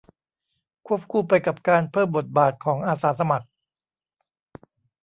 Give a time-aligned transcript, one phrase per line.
[0.87, 3.47] ควบคู่ไปกับการเพิ่มบทบาทของอาสาสมัคร